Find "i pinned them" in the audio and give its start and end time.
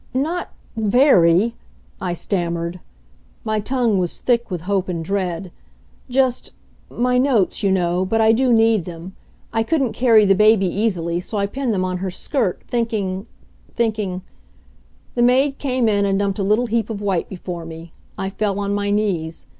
11.37-11.85